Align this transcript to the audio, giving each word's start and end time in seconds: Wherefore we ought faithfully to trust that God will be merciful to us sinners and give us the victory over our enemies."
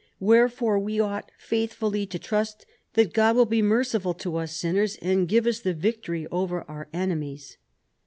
Wherefore 0.19 0.79
we 0.79 0.99
ought 0.99 1.31
faithfully 1.37 2.07
to 2.07 2.17
trust 2.17 2.65
that 2.93 3.13
God 3.13 3.35
will 3.35 3.45
be 3.45 3.61
merciful 3.61 4.15
to 4.15 4.37
us 4.37 4.55
sinners 4.55 4.97
and 4.99 5.27
give 5.27 5.45
us 5.45 5.59
the 5.59 5.75
victory 5.75 6.25
over 6.31 6.63
our 6.63 6.89
enemies." 6.91 7.59